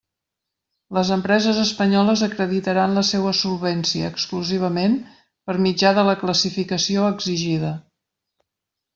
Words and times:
Les 0.97 1.09
empreses 1.15 1.57
espanyoles 1.63 2.23
acreditaran 2.27 2.95
la 2.99 3.03
seua 3.09 3.33
solvència, 3.39 4.09
exclusivament, 4.13 4.95
per 5.49 5.57
mitjà 5.67 5.91
de 5.99 6.07
la 6.07 6.17
classificació 6.23 7.05
exigida. 7.11 7.71